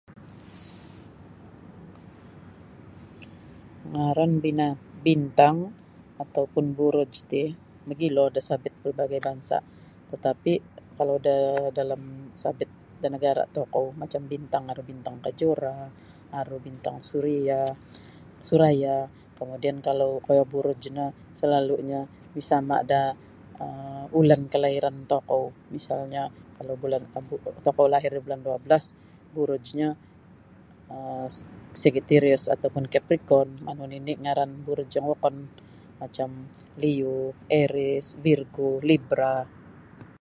Ngaran 3.91 4.31
bina 4.43 4.67
bintang 5.05 5.55
atau 6.23 6.43
pun 6.53 6.65
buruj 6.77 7.11
ti 7.31 7.43
mogilo 7.87 8.25
da 8.35 8.41
sabit 8.49 8.73
pelbagai 8.81 9.19
bansa' 9.27 9.65
tatapi 10.11 10.53
kalau 10.97 11.15
da 11.25 11.37
dalam 11.77 12.01
sabit 12.43 12.69
da 13.01 13.07
nagara 13.15 13.43
tokou 13.55 13.85
macam 14.01 14.21
bintang 14.31 14.63
aru 14.71 14.83
bintang 14.91 15.15
Kejora 15.23 15.77
aru 16.39 16.57
bintang 16.67 16.95
Suria 17.09 17.59
Suraya 18.47 18.97
kemudian 19.39 19.77
kalau 19.87 20.11
kuo 20.27 20.43
buruj 20.53 20.81
no 20.97 21.05
salalunyo 21.39 22.01
misama 22.35 22.75
da 22.91 23.01
um 23.63 24.03
ulan 24.19 24.41
kelahiran 24.53 24.97
tokou 25.11 25.43
misalnyo 25.75 26.23
kalau 26.57 26.73
bulan 26.81 27.03
tokou 27.65 27.85
lahir 27.93 28.11
da 28.15 28.21
bulan 28.25 28.41
dua 28.45 28.57
belas 28.63 28.85
burujnyo 29.35 29.89
um 30.95 31.25
Sagitarius 31.83 32.43
atau 32.53 32.67
pun 32.73 32.83
Capricon 32.93 33.47
manu 33.65 33.83
nini 33.91 34.11
ngaran 34.23 34.51
buruj 34.67 34.89
yang 34.95 35.05
wokon 35.11 35.35
aru 35.47 35.49
macam 36.01 36.29
Leo 36.81 37.17
Aries 37.61 38.07
Virgo 38.23 38.69
Libra. 38.89 39.33